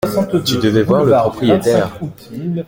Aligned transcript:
Tu 0.43 0.55
devais 0.57 0.81
voir 0.81 1.05
le 1.05 1.11
propriétaire. 1.11 1.93